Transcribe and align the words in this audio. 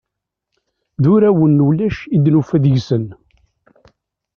D 1.01 1.05
urawen 1.13 1.51
n 1.61 1.65
ulac 1.67 1.97
i 2.15 2.17
d-nufa 2.23 2.57
deg-sen. 2.63 3.05